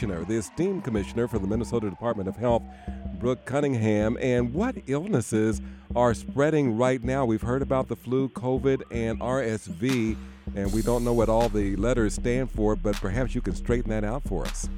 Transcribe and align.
The 0.00 0.36
esteemed 0.38 0.82
commissioner 0.82 1.28
for 1.28 1.38
the 1.38 1.46
Minnesota 1.46 1.90
Department 1.90 2.26
of 2.26 2.34
Health, 2.34 2.62
Brooke 3.18 3.44
Cunningham. 3.44 4.16
And 4.18 4.54
what 4.54 4.74
illnesses 4.86 5.60
are 5.94 6.14
spreading 6.14 6.78
right 6.78 7.04
now? 7.04 7.26
We've 7.26 7.42
heard 7.42 7.60
about 7.60 7.88
the 7.88 7.96
flu, 7.96 8.30
COVID, 8.30 8.84
and 8.90 9.20
RSV, 9.20 10.16
and 10.56 10.72
we 10.72 10.80
don't 10.80 11.04
know 11.04 11.12
what 11.12 11.28
all 11.28 11.50
the 11.50 11.76
letters 11.76 12.14
stand 12.14 12.50
for, 12.50 12.76
but 12.76 12.96
perhaps 12.96 13.34
you 13.34 13.42
can 13.42 13.54
straighten 13.54 13.90
that 13.90 14.02
out 14.02 14.22
for 14.22 14.46
us. 14.46 14.70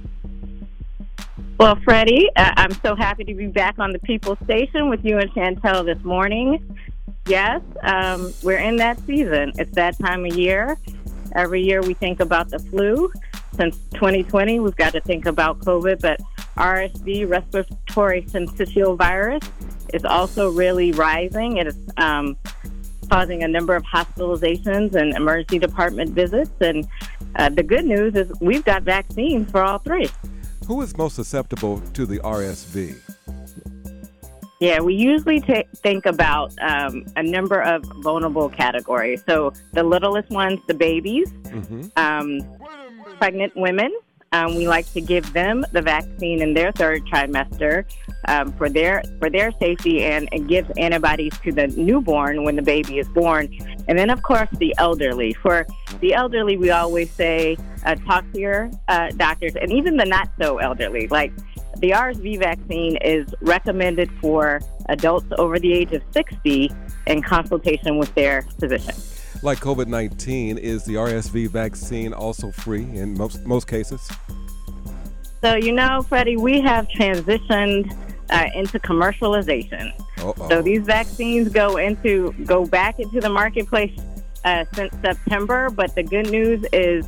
Well, 1.56 1.78
Freddie, 1.84 2.28
uh, 2.34 2.54
I'm 2.56 2.72
so 2.82 2.96
happy 2.96 3.22
to 3.22 3.34
be 3.34 3.46
back 3.46 3.78
on 3.78 3.92
the 3.92 4.00
People 4.00 4.36
Station 4.42 4.90
with 4.90 5.04
you 5.04 5.18
and 5.18 5.30
Chantel 5.30 5.84
this 5.84 6.02
morning. 6.02 6.76
Yes, 7.28 7.62
um, 7.84 8.34
we're 8.42 8.58
in 8.58 8.74
that 8.78 8.98
season. 9.06 9.52
It's 9.56 9.74
that 9.76 9.96
time 10.00 10.26
of 10.26 10.34
year. 10.36 10.76
Every 11.36 11.62
year 11.62 11.80
we 11.80 11.94
think 11.94 12.18
about 12.18 12.50
the 12.50 12.58
flu 12.58 13.12
since 13.54 13.76
2020. 13.94 14.60
We've 14.60 14.76
got 14.76 14.92
to 14.92 15.00
think 15.00 15.26
about 15.26 15.60
COVID, 15.60 16.00
but 16.00 16.20
RSV, 16.56 17.28
respiratory 17.28 18.22
syncytial 18.22 18.96
virus, 18.96 19.42
is 19.92 20.04
also 20.04 20.50
really 20.50 20.92
rising. 20.92 21.58
It 21.58 21.66
is 21.66 21.78
um, 21.96 22.36
causing 23.10 23.42
a 23.42 23.48
number 23.48 23.74
of 23.74 23.84
hospitalizations 23.84 24.94
and 24.94 25.14
emergency 25.14 25.58
department 25.58 26.10
visits. 26.10 26.50
And 26.60 26.86
uh, 27.36 27.48
the 27.48 27.62
good 27.62 27.84
news 27.84 28.14
is 28.14 28.32
we've 28.40 28.64
got 28.64 28.82
vaccines 28.82 29.50
for 29.50 29.62
all 29.62 29.78
three. 29.78 30.08
Who 30.66 30.80
is 30.82 30.96
most 30.96 31.16
susceptible 31.16 31.80
to 31.94 32.06
the 32.06 32.18
RSV? 32.20 32.96
Yeah, 34.60 34.80
we 34.80 34.94
usually 34.94 35.40
t- 35.40 35.64
think 35.78 36.06
about 36.06 36.52
um, 36.60 37.04
a 37.16 37.22
number 37.22 37.60
of 37.60 37.82
vulnerable 38.02 38.48
categories. 38.48 39.24
So 39.26 39.52
the 39.72 39.82
littlest 39.82 40.30
ones, 40.30 40.60
the 40.68 40.74
babies. 40.74 41.32
Mm-hmm. 41.32 41.88
Um, 41.96 42.40
pregnant 43.22 43.54
women. 43.54 43.96
Um, 44.32 44.56
we 44.56 44.66
like 44.66 44.92
to 44.94 45.00
give 45.00 45.32
them 45.32 45.64
the 45.70 45.80
vaccine 45.80 46.42
in 46.42 46.54
their 46.54 46.72
third 46.72 47.06
trimester 47.06 47.84
um, 48.26 48.52
for 48.54 48.68
their 48.68 49.04
for 49.20 49.30
their 49.30 49.52
safety, 49.60 50.02
and 50.02 50.28
it 50.32 50.48
gives 50.48 50.68
antibodies 50.76 51.32
to 51.44 51.52
the 51.52 51.68
newborn 51.68 52.42
when 52.42 52.56
the 52.56 52.62
baby 52.62 52.98
is 52.98 53.08
born. 53.10 53.46
And 53.86 53.96
then, 53.96 54.10
of 54.10 54.24
course, 54.24 54.48
the 54.58 54.74
elderly. 54.76 55.34
For 55.34 55.68
the 56.00 56.14
elderly, 56.14 56.56
we 56.56 56.70
always 56.70 57.12
say 57.12 57.56
uh, 57.84 57.94
talk 57.94 58.24
to 58.32 58.40
your 58.40 58.72
uh, 58.88 59.10
doctors, 59.10 59.54
and 59.54 59.70
even 59.72 59.96
the 59.96 60.04
not 60.04 60.28
so 60.40 60.58
elderly. 60.58 61.06
Like 61.06 61.32
the 61.78 61.90
RSV 61.90 62.40
vaccine 62.40 62.96
is 62.96 63.32
recommended 63.40 64.10
for 64.20 64.60
adults 64.88 65.26
over 65.38 65.60
the 65.60 65.72
age 65.72 65.92
of 65.92 66.02
60 66.10 66.72
in 67.06 67.22
consultation 67.22 67.98
with 67.98 68.12
their 68.16 68.42
physician. 68.58 68.96
Like 69.42 69.58
COVID 69.58 69.88
19, 69.88 70.56
is 70.58 70.84
the 70.84 70.94
RSV 70.94 71.48
vaccine 71.48 72.12
also 72.12 72.52
free 72.52 72.84
in 72.84 73.16
most, 73.18 73.44
most 73.44 73.66
cases? 73.66 74.08
So, 75.42 75.56
you 75.56 75.72
know, 75.72 76.02
Freddie, 76.02 76.36
we 76.36 76.60
have 76.60 76.86
transitioned 76.88 77.92
uh, 78.30 78.46
into 78.54 78.78
commercialization. 78.78 79.92
Uh-oh. 80.18 80.48
So 80.48 80.62
these 80.62 80.82
vaccines 80.82 81.48
go 81.48 81.76
into 81.78 82.32
go 82.44 82.64
back 82.64 83.00
into 83.00 83.20
the 83.20 83.28
marketplace 83.28 83.98
uh, 84.44 84.64
since 84.74 84.94
September. 85.02 85.70
But 85.70 85.94
the 85.96 86.04
good 86.04 86.30
news 86.30 86.64
is 86.72 87.04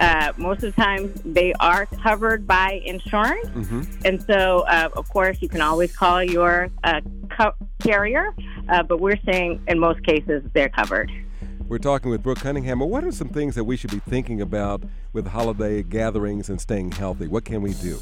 uh, 0.00 0.32
most 0.36 0.64
of 0.64 0.74
the 0.74 0.82
time 0.82 1.12
they 1.24 1.52
are 1.54 1.86
covered 1.86 2.46
by 2.46 2.82
insurance. 2.84 3.48
Mm-hmm. 3.48 3.82
And 4.04 4.22
so, 4.22 4.64
uh, 4.68 4.88
of 4.94 5.08
course, 5.08 5.38
you 5.40 5.48
can 5.48 5.60
always 5.60 5.94
call 5.96 6.22
your 6.22 6.68
uh, 6.82 7.00
co- 7.30 7.54
carrier, 7.78 8.34
uh, 8.68 8.82
but 8.82 9.00
we're 9.00 9.20
saying 9.30 9.62
in 9.68 9.78
most 9.78 10.02
cases 10.04 10.42
they're 10.52 10.68
covered. 10.68 11.10
We're 11.68 11.78
talking 11.78 12.12
with 12.12 12.22
Brooke 12.22 12.38
Cunningham. 12.38 12.78
What 12.78 13.02
are 13.02 13.10
some 13.10 13.28
things 13.28 13.56
that 13.56 13.64
we 13.64 13.76
should 13.76 13.90
be 13.90 13.98
thinking 13.98 14.40
about 14.40 14.84
with 15.12 15.26
holiday 15.26 15.82
gatherings 15.82 16.48
and 16.48 16.60
staying 16.60 16.92
healthy? 16.92 17.26
What 17.26 17.44
can 17.44 17.60
we 17.60 17.72
do? 17.74 17.98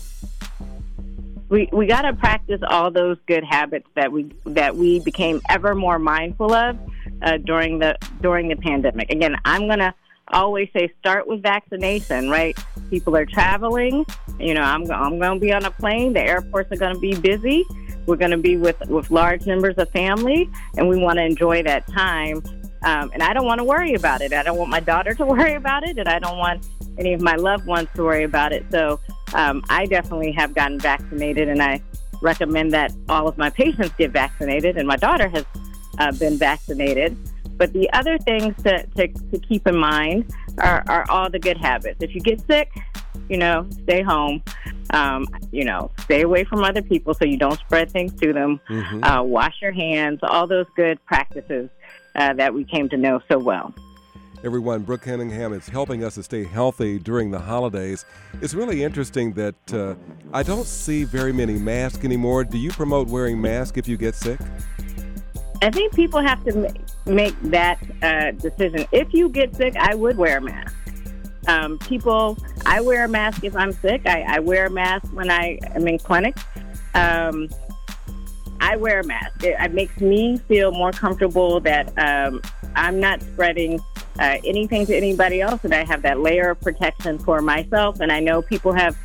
We, 1.48 1.70
we 1.72 1.86
got 1.86 2.02
to 2.02 2.12
practice 2.12 2.60
all 2.68 2.90
those 2.90 3.16
good 3.26 3.42
habits 3.42 3.86
that 3.94 4.12
we 4.12 4.30
that 4.44 4.76
we 4.76 5.00
became 5.00 5.40
ever 5.48 5.74
more 5.74 5.98
mindful 5.98 6.52
of 6.52 6.76
uh, 7.22 7.38
during 7.38 7.78
the 7.78 7.96
during 8.20 8.48
the 8.48 8.56
pandemic. 8.56 9.10
Again, 9.10 9.36
I'm 9.46 9.66
gonna 9.66 9.94
always 10.28 10.68
say 10.76 10.92
start 10.98 11.26
with 11.26 11.42
vaccination. 11.42 12.28
Right? 12.28 12.58
People 12.90 13.16
are 13.16 13.24
traveling. 13.24 14.04
You 14.38 14.52
know, 14.52 14.62
I'm 14.62 14.90
I'm 14.90 15.18
going 15.18 15.40
to 15.40 15.40
be 15.40 15.54
on 15.54 15.64
a 15.64 15.70
plane. 15.70 16.12
The 16.12 16.20
airports 16.20 16.70
are 16.70 16.76
going 16.76 16.94
to 16.94 17.00
be 17.00 17.14
busy. 17.14 17.64
We're 18.04 18.16
going 18.16 18.32
to 18.32 18.36
be 18.36 18.58
with 18.58 18.78
with 18.88 19.10
large 19.10 19.46
numbers 19.46 19.76
of 19.78 19.88
family, 19.90 20.50
and 20.76 20.86
we 20.86 20.98
want 20.98 21.18
to 21.18 21.24
enjoy 21.24 21.62
that 21.62 21.86
time. 21.86 22.42
Um, 22.84 23.10
and 23.14 23.22
I 23.22 23.32
don't 23.32 23.46
want 23.46 23.58
to 23.58 23.64
worry 23.64 23.94
about 23.94 24.20
it. 24.20 24.32
I 24.32 24.42
don't 24.42 24.58
want 24.58 24.70
my 24.70 24.80
daughter 24.80 25.14
to 25.14 25.26
worry 25.34 25.54
about 25.54 25.88
it, 25.88 25.98
and 25.98 26.08
I 26.08 26.18
don't 26.18 26.38
want 26.38 26.66
any 26.98 27.12
of 27.12 27.20
my 27.20 27.34
loved 27.34 27.66
ones 27.66 27.88
to 27.94 28.04
worry 28.04 28.24
about 28.24 28.52
it. 28.52 28.64
So 28.70 29.00
um, 29.32 29.64
I 29.68 29.86
definitely 29.86 30.32
have 30.32 30.54
gotten 30.54 30.78
vaccinated, 30.78 31.48
and 31.48 31.62
I 31.62 31.82
recommend 32.20 32.72
that 32.72 32.92
all 33.08 33.26
of 33.26 33.36
my 33.38 33.50
patients 33.50 33.92
get 33.98 34.10
vaccinated, 34.10 34.76
and 34.76 34.86
my 34.86 34.96
daughter 34.96 35.28
has 35.28 35.44
uh, 35.98 36.12
been 36.12 36.36
vaccinated. 36.36 37.16
But 37.56 37.72
the 37.72 37.90
other 37.92 38.18
things 38.18 38.54
to, 38.64 38.84
to, 38.96 39.08
to 39.08 39.38
keep 39.38 39.66
in 39.66 39.76
mind 39.76 40.32
are, 40.58 40.82
are, 40.88 41.08
all 41.08 41.30
the 41.30 41.38
good 41.38 41.56
habits. 41.56 42.02
If 42.02 42.14
you 42.14 42.20
get 42.20 42.44
sick, 42.46 42.72
you 43.28 43.36
know, 43.36 43.66
stay 43.84 44.02
home. 44.02 44.42
Um, 44.90 45.26
you 45.50 45.64
know, 45.64 45.90
stay 46.00 46.22
away 46.22 46.44
from 46.44 46.62
other 46.62 46.82
people 46.82 47.14
so 47.14 47.24
you 47.24 47.36
don't 47.36 47.58
spread 47.58 47.90
things 47.90 48.12
to 48.20 48.32
them. 48.32 48.60
Mm-hmm. 48.68 49.02
Uh, 49.02 49.22
wash 49.22 49.60
your 49.60 49.72
hands. 49.72 50.20
All 50.22 50.46
those 50.46 50.66
good 50.76 51.04
practices 51.06 51.68
uh, 52.14 52.34
that 52.34 52.54
we 52.54 52.64
came 52.64 52.88
to 52.90 52.96
know 52.96 53.20
so 53.28 53.38
well. 53.38 53.74
Everyone, 54.44 54.82
Brooke 54.82 55.02
Cunningham 55.02 55.54
is 55.54 55.66
helping 55.66 56.04
us 56.04 56.16
to 56.16 56.22
stay 56.22 56.44
healthy 56.44 56.98
during 56.98 57.30
the 57.30 57.38
holidays. 57.38 58.04
It's 58.42 58.52
really 58.52 58.84
interesting 58.84 59.32
that 59.32 59.72
uh, 59.72 59.94
I 60.34 60.42
don't 60.42 60.66
see 60.66 61.04
very 61.04 61.32
many 61.32 61.54
masks 61.54 62.04
anymore. 62.04 62.44
Do 62.44 62.58
you 62.58 62.70
promote 62.70 63.08
wearing 63.08 63.40
masks 63.40 63.78
if 63.78 63.88
you 63.88 63.96
get 63.96 64.14
sick? 64.14 64.38
I 65.62 65.70
think 65.70 65.94
people 65.94 66.20
have 66.20 66.44
to 66.44 66.74
make 67.06 67.40
that 67.44 67.78
uh, 68.02 68.32
decision. 68.32 68.84
If 68.92 69.14
you 69.14 69.30
get 69.30 69.56
sick, 69.56 69.76
I 69.76 69.94
would 69.94 70.18
wear 70.18 70.36
a 70.36 70.40
mask. 70.42 70.76
Um, 71.46 71.78
people, 71.78 72.38
I 72.66 72.80
wear 72.80 73.04
a 73.04 73.08
mask 73.08 73.44
if 73.44 73.56
I'm 73.56 73.72
sick. 73.72 74.02
I, 74.06 74.22
I 74.22 74.38
wear 74.38 74.66
a 74.66 74.70
mask 74.70 75.12
when 75.12 75.30
I 75.30 75.58
am 75.74 75.86
in 75.86 75.98
clinic. 75.98 76.36
Um, 76.94 77.48
I 78.60 78.76
wear 78.76 79.00
a 79.00 79.04
mask. 79.04 79.42
It, 79.42 79.56
it, 79.58 79.72
makes 79.72 80.00
me 80.00 80.38
feel 80.38 80.72
more 80.72 80.92
comfortable 80.92 81.60
that 81.60 81.92
um, 81.98 82.40
I'm 82.74 82.98
not 82.98 83.20
spreading 83.22 83.80
uh, 84.18 84.38
anything 84.44 84.86
to 84.86 84.96
anybody 84.96 85.40
else, 85.40 85.64
and 85.64 85.74
I 85.74 85.84
have 85.84 86.02
that 86.02 86.20
layer 86.20 86.50
of 86.50 86.60
protection 86.60 87.18
for 87.18 87.42
myself. 87.42 88.00
And 88.00 88.10
I 88.10 88.20
know 88.20 88.42
people 88.42 88.72
have, 88.72 88.96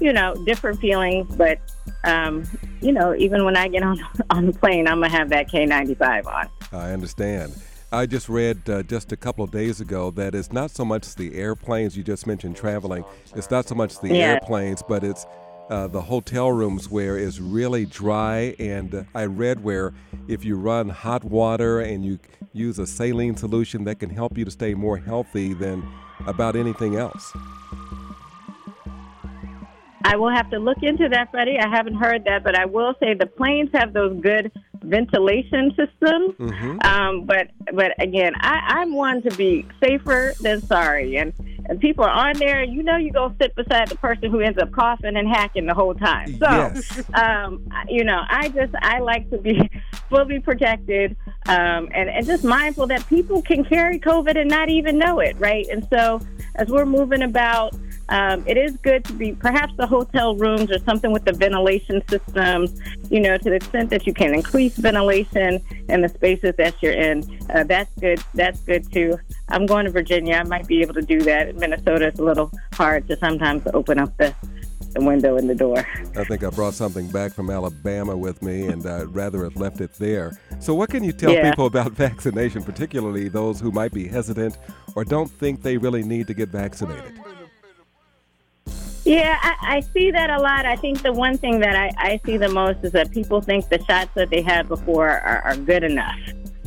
you 0.00 0.12
know, 0.12 0.34
different 0.44 0.80
feelings, 0.80 1.34
but 1.36 1.58
um, 2.04 2.44
you 2.80 2.92
know, 2.92 3.14
even 3.14 3.44
when 3.44 3.56
I 3.56 3.68
get 3.68 3.82
on 3.82 3.98
on 4.30 4.46
the 4.46 4.52
plane, 4.52 4.88
I'm 4.88 5.00
gonna 5.00 5.10
have 5.10 5.28
that 5.30 5.50
K95 5.50 6.26
on. 6.26 6.48
I 6.72 6.92
understand. 6.92 7.54
I 7.94 8.06
just 8.06 8.28
read 8.28 8.68
uh, 8.68 8.82
just 8.82 9.12
a 9.12 9.16
couple 9.16 9.44
of 9.44 9.52
days 9.52 9.80
ago 9.80 10.10
that 10.12 10.34
it's 10.34 10.52
not 10.52 10.72
so 10.72 10.84
much 10.84 11.14
the 11.14 11.32
airplanes 11.36 11.96
you 11.96 12.02
just 12.02 12.26
mentioned 12.26 12.56
traveling. 12.56 13.04
It's 13.36 13.52
not 13.52 13.68
so 13.68 13.76
much 13.76 14.00
the 14.00 14.08
yeah. 14.08 14.32
airplanes, 14.32 14.82
but 14.82 15.04
it's 15.04 15.24
uh, 15.70 15.86
the 15.86 16.00
hotel 16.00 16.50
rooms 16.50 16.90
where 16.90 17.16
it's 17.16 17.38
really 17.38 17.86
dry. 17.86 18.56
And 18.58 18.92
uh, 18.92 19.04
I 19.14 19.26
read 19.26 19.62
where 19.62 19.94
if 20.26 20.44
you 20.44 20.56
run 20.56 20.88
hot 20.88 21.22
water 21.22 21.80
and 21.80 22.04
you 22.04 22.18
use 22.52 22.80
a 22.80 22.86
saline 22.86 23.36
solution, 23.36 23.84
that 23.84 24.00
can 24.00 24.10
help 24.10 24.36
you 24.36 24.44
to 24.44 24.50
stay 24.50 24.74
more 24.74 24.96
healthy 24.96 25.54
than 25.54 25.88
about 26.26 26.56
anything 26.56 26.96
else. 26.96 27.32
I 30.04 30.16
will 30.16 30.30
have 30.30 30.50
to 30.50 30.58
look 30.58 30.82
into 30.82 31.08
that, 31.10 31.30
Freddie. 31.30 31.58
I 31.60 31.68
haven't 31.68 31.94
heard 31.94 32.24
that, 32.24 32.42
but 32.42 32.58
I 32.58 32.66
will 32.66 32.94
say 32.98 33.14
the 33.14 33.26
planes 33.26 33.70
have 33.72 33.92
those 33.92 34.20
good 34.20 34.50
ventilation 34.84 35.70
system. 35.70 36.32
Mm-hmm. 36.38 36.78
Um, 36.80 37.24
but 37.24 37.48
but 37.72 37.92
again, 37.98 38.32
I, 38.36 38.60
I'm 38.80 38.94
one 38.94 39.22
to 39.22 39.36
be 39.36 39.66
safer 39.82 40.34
than 40.40 40.60
sorry, 40.62 41.16
and 41.16 41.32
and 41.66 41.80
people 41.80 42.04
are 42.04 42.10
on 42.28 42.36
there, 42.38 42.62
you 42.62 42.82
know, 42.82 42.96
you 42.96 43.10
go 43.10 43.34
sit 43.40 43.54
beside 43.54 43.88
the 43.88 43.96
person 43.96 44.30
who 44.30 44.40
ends 44.40 44.58
up 44.58 44.70
coughing 44.72 45.16
and 45.16 45.26
hacking 45.26 45.66
the 45.66 45.74
whole 45.74 45.94
time. 45.94 46.36
So, 46.38 46.46
yes. 46.50 47.02
um, 47.14 47.66
you 47.88 48.04
know, 48.04 48.22
I 48.28 48.48
just 48.50 48.74
I 48.82 48.98
like 48.98 49.30
to 49.30 49.38
be 49.38 49.70
fully 50.10 50.40
protected 50.40 51.16
um, 51.46 51.88
and 51.94 52.10
and 52.10 52.26
just 52.26 52.44
mindful 52.44 52.86
that 52.88 53.06
people 53.08 53.40
can 53.40 53.64
carry 53.64 53.98
COVID 53.98 54.38
and 54.38 54.50
not 54.50 54.68
even 54.68 54.98
know 54.98 55.20
it, 55.20 55.36
right? 55.38 55.66
And 55.68 55.86
so, 55.90 56.20
as 56.56 56.68
we're 56.68 56.86
moving 56.86 57.22
about 57.22 57.74
um, 58.08 58.44
it 58.46 58.56
is 58.56 58.76
good 58.78 59.04
to 59.06 59.12
be 59.12 59.32
perhaps 59.32 59.72
the 59.76 59.86
hotel 59.86 60.36
rooms 60.36 60.70
or 60.70 60.78
something 60.80 61.12
with 61.12 61.24
the 61.24 61.32
ventilation 61.32 62.02
systems, 62.08 62.80
you 63.10 63.20
know, 63.20 63.36
to 63.38 63.50
the 63.50 63.56
extent 63.56 63.90
that 63.90 64.06
you 64.06 64.12
can 64.12 64.34
increase 64.34 64.76
ventilation 64.76 65.60
in 65.88 66.02
the 66.02 66.08
spaces 66.08 66.54
that 66.56 66.74
you're 66.82 66.92
in. 66.92 67.24
Uh, 67.50 67.64
that's 67.64 67.90
good. 67.98 68.22
That's 68.34 68.60
good 68.60 68.90
too. 68.92 69.18
I'm 69.48 69.66
going 69.66 69.86
to 69.86 69.90
Virginia. 69.90 70.36
I 70.36 70.44
might 70.44 70.66
be 70.66 70.82
able 70.82 70.94
to 70.94 71.02
do 71.02 71.20
that. 71.22 71.48
In 71.48 71.58
Minnesota, 71.58 72.08
it's 72.08 72.20
a 72.20 72.24
little 72.24 72.50
hard 72.72 73.08
to 73.08 73.16
sometimes 73.16 73.66
open 73.72 73.98
up 73.98 74.16
the 74.18 74.34
the 74.94 75.04
window 75.04 75.36
and 75.36 75.50
the 75.50 75.54
door. 75.54 75.86
I 76.16 76.24
think 76.24 76.44
I 76.44 76.50
brought 76.50 76.74
something 76.74 77.08
back 77.10 77.32
from 77.32 77.50
Alabama 77.50 78.16
with 78.16 78.42
me, 78.42 78.66
and 78.66 78.86
I'd 78.86 79.14
rather 79.14 79.44
have 79.44 79.56
left 79.56 79.80
it 79.80 79.92
there. 79.94 80.38
So, 80.60 80.74
what 80.74 80.90
can 80.90 81.04
you 81.04 81.12
tell 81.12 81.32
yeah. 81.32 81.50
people 81.50 81.66
about 81.66 81.92
vaccination, 82.06 82.62
particularly 82.62 83.28
those 83.28 83.60
who 83.60 83.72
might 83.72 83.92
be 83.92 84.06
hesitant 84.06 84.56
or 84.94 85.04
don't 85.04 85.30
think 85.30 85.62
they 85.62 85.76
really 85.76 86.02
need 86.02 86.26
to 86.28 86.34
get 86.34 86.48
vaccinated? 86.48 87.18
Yeah, 89.04 89.38
I, 89.42 89.76
I 89.76 89.80
see 89.80 90.10
that 90.12 90.30
a 90.30 90.40
lot. 90.40 90.64
I 90.64 90.76
think 90.76 91.02
the 91.02 91.12
one 91.12 91.36
thing 91.36 91.60
that 91.60 91.76
I, 91.76 91.90
I 91.98 92.20
see 92.24 92.38
the 92.38 92.48
most 92.48 92.82
is 92.84 92.92
that 92.92 93.10
people 93.10 93.42
think 93.42 93.68
the 93.68 93.82
shots 93.84 94.10
that 94.14 94.30
they 94.30 94.40
had 94.40 94.66
before 94.66 95.08
are, 95.08 95.42
are 95.42 95.56
good 95.56 95.84
enough. 95.84 96.18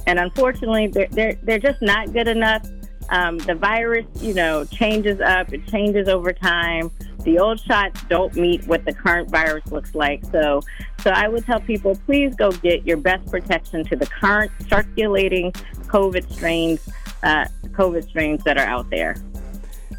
And 0.05 0.19
unfortunately, 0.19 0.87
they're, 0.87 1.07
they're, 1.09 1.33
they're 1.41 1.59
just 1.59 1.81
not 1.81 2.13
good 2.13 2.27
enough. 2.27 2.65
Um, 3.09 3.39
the 3.39 3.55
virus, 3.55 4.05
you 4.21 4.35
know, 4.35 4.65
changes 4.65 5.19
up, 5.19 5.51
it 5.51 5.65
changes 5.67 6.07
over 6.07 6.31
time. 6.31 6.91
The 7.23 7.39
old 7.39 7.59
shots 7.59 8.03
don't 8.03 8.35
meet 8.35 8.67
what 8.67 8.85
the 8.85 8.93
current 8.93 9.31
virus 9.31 9.65
looks 9.71 9.95
like. 9.95 10.23
So, 10.25 10.61
so 11.01 11.09
I 11.09 11.27
would 11.27 11.45
tell 11.45 11.59
people, 11.59 11.95
please 12.05 12.35
go 12.35 12.51
get 12.51 12.85
your 12.85 12.97
best 12.97 13.31
protection 13.31 13.83
to 13.85 13.95
the 13.95 14.05
current 14.05 14.51
circulating 14.69 15.53
COVID 15.87 16.31
strains, 16.31 16.87
uh, 17.23 17.45
COVID 17.71 18.07
strains 18.07 18.43
that 18.43 18.57
are 18.57 18.67
out 18.67 18.89
there 18.91 19.15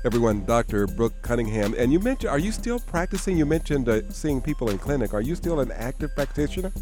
everyone, 0.05 0.45
Dr. 0.45 0.87
Brooke 0.87 1.21
Cunningham. 1.23 1.75
And 1.77 1.93
you 1.93 2.00
mentioned, 2.00 2.31
are 2.31 2.39
you 2.39 2.53
still 2.53 2.79
practicing? 2.79 3.37
You 3.37 3.47
mentioned 3.47 3.89
uh, 3.89 4.09
seeing 4.11 4.41
people 4.41 4.71
in 4.71 4.79
clinic. 4.79 5.15
Are 5.15 5.21
you 5.21 5.35
still 5.35 5.61
an 5.61 5.73
active 5.73 6.15
practitioner? 6.15 6.73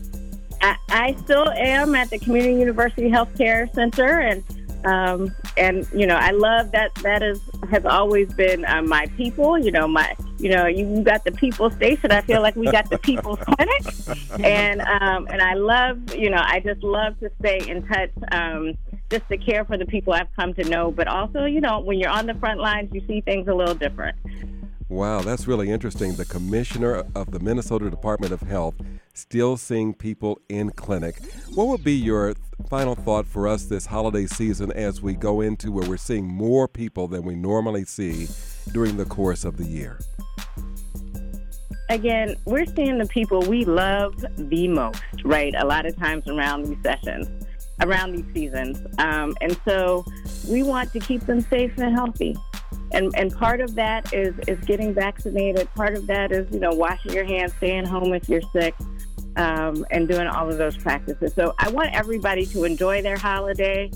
I, 0.63 0.77
I 0.89 1.17
still 1.25 1.49
am 1.51 1.95
at 1.95 2.11
the 2.11 2.19
Community 2.19 2.55
University 2.55 3.11
Healthcare 3.11 3.73
Center, 3.75 4.21
and 4.21 4.43
um, 4.85 5.35
and 5.57 5.87
you 5.95 6.07
know 6.07 6.17
I 6.17 6.31
love 6.31 6.71
that. 6.73 6.95
That 6.97 7.23
is 7.23 7.41
has 7.71 7.85
always 7.85 8.33
been 8.35 8.65
uh, 8.65 8.83
my 8.83 9.07
people. 9.17 9.59
You 9.59 9.71
know 9.73 9.87
my 9.87 10.15
you 10.39 10.51
know 10.51 10.67
you 10.67 11.03
got 11.03 11.25
the 11.25 11.33
people 11.33 11.71
station. 11.71 12.13
I 12.13 12.21
feel 12.23 12.41
like 12.43 12.57
we 12.57 12.71
got 12.71 12.89
the 12.91 12.99
people's 12.99 13.39
clinic, 13.57 14.45
and 14.45 14.81
um, 14.81 15.27
and 15.29 15.43
I 15.43 15.55
love 15.55 16.15
you 16.15 16.31
know 16.31 16.43
I 16.43 16.61
just 16.61 16.83
love 16.83 17.19
to 17.21 17.31
stay 17.41 17.69
in 17.69 17.87
touch. 17.87 18.11
Um, 18.33 18.77
just 19.11 19.29
to 19.29 19.37
care 19.37 19.65
for 19.65 19.77
the 19.77 19.87
people 19.87 20.13
I've 20.13 20.33
come 20.35 20.55
to 20.55 20.65
know, 20.65 20.91
but 20.91 21.07
also, 21.07 21.45
you 21.45 21.61
know, 21.61 21.81
when 21.81 21.99
you're 21.99 22.11
on 22.11 22.27
the 22.27 22.35
front 22.35 22.61
lines, 22.61 22.91
you 22.93 23.03
see 23.07 23.21
things 23.21 23.49
a 23.49 23.55
little 23.55 23.75
different. 23.75 24.17
Wow, 24.89 25.21
that's 25.21 25.49
really 25.49 25.71
interesting. 25.71 26.15
The 26.15 26.25
commissioner 26.25 27.05
of 27.15 27.33
the 27.33 27.41
Minnesota 27.41 27.91
Department 27.91 28.33
of 28.33 28.43
Health 28.43 28.75
still 29.15 29.57
seeing 29.57 29.95
people 29.95 30.41
in 30.49 30.71
clinic. 30.71 31.21
What 31.55 31.67
would 31.69 31.83
be 31.83 31.95
your 31.95 32.35
final 32.69 32.95
thought 32.95 33.27
for 33.27 33.49
us 33.49 33.65
this 33.65 33.87
holiday 33.87 34.27
season 34.27 34.71
as 34.73 35.03
we 35.03 35.15
go 35.15 35.41
into 35.41 35.73
where 35.73 35.89
we're 35.89 35.97
seeing 35.97 36.27
more 36.27 36.69
people 36.69 37.09
than 37.09 37.25
we 37.25 37.35
normally 37.35 37.85
see 37.85 38.29
during 38.73 38.97
the 38.97 39.05
course 39.05 39.45
of 39.45 39.57
the 39.57 39.65
year? 39.65 39.99
Again, 41.89 42.37
we're 42.45 42.67
seeing 42.67 42.99
the 42.99 43.07
people 43.07 43.41
we 43.43 43.65
love 43.65 44.25
the 44.37 44.69
most, 44.69 45.03
right? 45.25 45.55
A 45.57 45.65
lot 45.65 45.87
of 45.87 45.97
times 45.97 46.29
around 46.29 46.67
these 46.67 46.83
sessions 46.83 47.29
around 47.83 48.13
these 48.13 48.35
seasons. 48.35 48.79
Um, 48.99 49.37
and 49.41 49.59
so 49.65 50.05
we 50.49 50.63
want 50.63 50.93
to 50.93 51.01
keep 51.01 51.23
them 51.23 51.41
safe 51.41 51.73
and 51.79 51.95
healthy. 51.95 52.37
And, 52.93 53.13
and 53.17 53.33
part 53.33 53.61
of 53.61 53.75
that 53.75 54.13
is, 54.13 54.35
is 54.47 54.59
getting 54.65 54.95
vaccinated. 54.95 55.73
Part 55.75 55.95
of 55.95 56.07
that 56.07 56.33
is, 56.33 56.51
you 56.53 56.61
know, 56.61 56.71
washing 56.71 57.13
your 57.13 57.25
hands, 57.25 57.53
staying 57.57 57.87
home 57.87 58.15
if 58.15 58.29
you're 58.29 58.43
sick, 58.53 58.75
um, 59.37 59.85
and 59.91 60.09
doing 60.09 60.27
all 60.27 60.49
of 60.49 60.57
those 60.57 60.77
practices. 60.77 61.35
So 61.35 61.55
I 61.59 61.69
want 61.71 61.93
everybody 61.93 62.47
to 62.47 62.65
enjoy 62.65 63.03
their 63.03 63.19
holiday. 63.19 63.91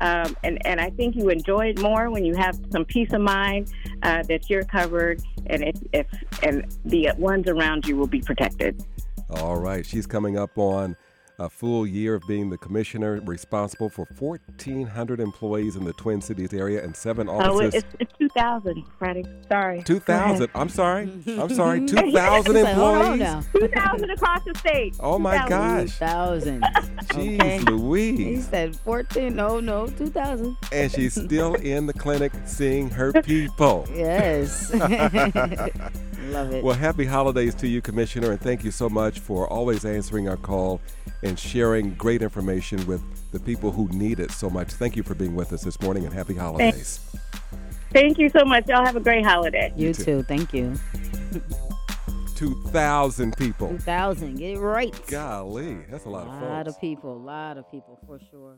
Um, 0.00 0.36
and, 0.42 0.64
and 0.66 0.80
I 0.80 0.90
think 0.90 1.14
you 1.14 1.28
enjoy 1.30 1.68
it 1.68 1.80
more 1.80 2.10
when 2.10 2.24
you 2.24 2.34
have 2.34 2.58
some 2.70 2.84
peace 2.84 3.12
of 3.12 3.20
mind 3.20 3.72
uh, 4.02 4.24
that 4.24 4.50
you're 4.50 4.64
covered 4.64 5.22
and 5.46 5.62
if, 5.62 5.76
if 5.92 6.06
and 6.42 6.76
the 6.84 7.10
ones 7.16 7.46
around 7.48 7.86
you 7.86 7.96
will 7.96 8.08
be 8.08 8.20
protected. 8.20 8.84
All 9.30 9.56
right. 9.56 9.86
She's 9.86 10.06
coming 10.06 10.36
up 10.36 10.58
on 10.58 10.96
a 11.42 11.50
full 11.50 11.84
year 11.86 12.14
of 12.14 12.22
being 12.28 12.50
the 12.50 12.58
commissioner 12.58 13.20
responsible 13.24 13.90
for 13.90 14.06
1,400 14.18 15.18
employees 15.18 15.74
in 15.74 15.84
the 15.84 15.92
Twin 15.94 16.20
Cities 16.20 16.54
area 16.54 16.82
and 16.84 16.96
seven 16.96 17.28
oh, 17.28 17.32
offices. 17.40 17.82
Oh, 17.84 17.96
it's, 17.98 18.12
it's 18.12 18.18
2,000, 18.18 18.84
Freddie. 18.96 19.24
Sorry. 19.48 19.82
2,000. 19.82 20.48
I'm 20.54 20.68
sorry. 20.68 21.10
I'm 21.26 21.52
sorry. 21.52 21.80
2,000 21.86 22.56
employees. 22.56 23.46
2,000 23.54 24.10
across 24.10 24.44
the 24.44 24.54
state. 24.58 24.96
Oh, 25.00 25.18
my 25.18 25.48
gosh. 25.48 25.98
2,000. 25.98 26.62
Jeez 27.12 27.34
okay. 27.34 27.58
Louise. 27.58 28.18
He 28.18 28.40
said 28.40 28.76
14. 28.76 29.34
No, 29.34 29.58
no, 29.58 29.88
2,000. 29.88 30.56
And 30.70 30.92
she's 30.92 31.20
still 31.20 31.54
in 31.62 31.86
the 31.86 31.92
clinic 31.92 32.32
seeing 32.44 32.88
her 32.90 33.12
people. 33.12 33.88
Yes. 33.92 34.70
Love 36.32 36.52
it. 36.54 36.64
Well, 36.64 36.74
happy 36.74 37.04
holidays 37.04 37.54
to 37.56 37.68
you, 37.68 37.82
Commissioner, 37.82 38.30
and 38.30 38.40
thank 38.40 38.64
you 38.64 38.70
so 38.70 38.88
much 38.88 39.20
for 39.20 39.46
always 39.48 39.84
answering 39.84 40.28
our 40.28 40.38
call 40.38 40.80
and 41.22 41.38
sharing 41.38 41.94
great 41.94 42.22
information 42.22 42.84
with 42.86 43.02
the 43.32 43.40
people 43.40 43.70
who 43.70 43.86
need 43.88 44.18
it 44.18 44.30
so 44.30 44.48
much. 44.48 44.72
Thank 44.72 44.96
you 44.96 45.02
for 45.02 45.14
being 45.14 45.34
with 45.34 45.52
us 45.52 45.62
this 45.62 45.80
morning 45.82 46.04
and 46.06 46.14
happy 46.14 46.34
holidays. 46.34 47.00
Thank 47.92 48.18
you 48.18 48.30
so 48.30 48.46
much. 48.46 48.66
Y'all 48.66 48.84
have 48.84 48.96
a 48.96 49.00
great 49.00 49.24
holiday. 49.24 49.72
You, 49.76 49.88
you 49.88 49.94
too. 49.94 50.04
too. 50.04 50.22
Thank 50.22 50.54
you. 50.54 50.74
2,000 52.36 53.36
people. 53.36 53.68
2,000. 53.68 54.36
Get 54.36 54.56
it 54.56 54.58
right. 54.58 55.06
Golly, 55.08 55.76
that's 55.90 56.06
a 56.06 56.08
lot, 56.08 56.26
a 56.26 56.30
of 56.30 56.32
folks. 56.32 56.44
A 56.44 56.48
lot 56.48 56.66
of 56.66 56.80
people. 56.80 57.12
A 57.12 57.24
lot 57.24 57.58
of 57.58 57.70
people 57.70 58.00
for 58.06 58.18
sure. 58.30 58.56